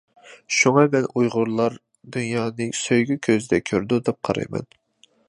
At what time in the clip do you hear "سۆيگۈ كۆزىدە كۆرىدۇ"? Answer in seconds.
2.79-4.01